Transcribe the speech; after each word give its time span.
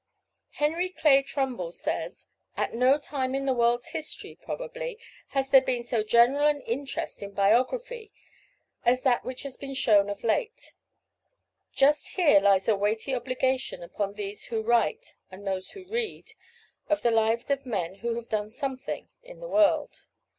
Henry 0.53 0.89
Clay 0.89 1.21
Trumbull 1.21 1.71
says: 1.71 2.25
"At 2.57 2.73
no 2.73 2.97
time 2.97 3.35
in 3.35 3.45
the 3.45 3.53
world's 3.53 3.89
history, 3.89 4.35
probably, 4.41 4.97
has 5.27 5.51
there 5.51 5.61
been 5.61 5.83
so 5.83 6.01
general 6.01 6.47
an 6.47 6.59
interest 6.61 7.21
in 7.21 7.33
biography 7.35 8.11
as 8.83 9.03
that 9.03 9.23
which 9.23 9.43
has 9.43 9.57
been 9.57 9.75
shown 9.75 10.09
of 10.09 10.23
late. 10.23 10.73
Just 11.71 12.07
here 12.15 12.39
lies 12.39 12.67
a 12.67 12.75
weighty 12.75 13.13
obligation 13.13 13.83
upon 13.83 14.13
these 14.15 14.45
who 14.45 14.63
write, 14.63 15.13
and 15.29 15.45
those 15.45 15.69
who 15.73 15.85
read, 15.87 16.31
of 16.89 17.03
the 17.03 17.11
lives 17.11 17.51
of 17.51 17.63
men 17.67 17.93
who 18.01 18.15
have 18.15 18.27
done 18.27 18.49
something 18.49 19.07
in 19.21 19.39
the 19.39 19.47
world. 19.47 20.05